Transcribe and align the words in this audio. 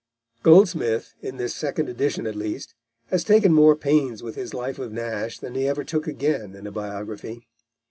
Goldsmith, 0.41 1.13
in 1.21 1.37
this 1.37 1.53
second 1.53 1.87
edition 1.87 2.25
at 2.25 2.33
least, 2.35 2.73
has 3.11 3.23
taken 3.23 3.53
more 3.53 3.75
pains 3.75 4.23
with 4.23 4.33
his 4.33 4.51
life 4.51 4.79
of 4.79 4.91
Nash 4.91 5.37
than 5.37 5.53
he 5.53 5.67
ever 5.67 5.83
took 5.83 6.07
again 6.07 6.55
in 6.55 6.65
a 6.65 6.71
biography. 6.71 7.47